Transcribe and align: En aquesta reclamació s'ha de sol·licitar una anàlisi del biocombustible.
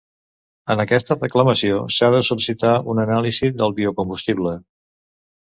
En 0.75 0.79
aquesta 0.83 1.17
reclamació 1.17 1.77
s'ha 1.97 2.09
de 2.17 2.21
sol·licitar 2.29 2.73
una 2.95 3.07
anàlisi 3.09 3.53
del 3.61 3.77
biocombustible. 3.83 4.59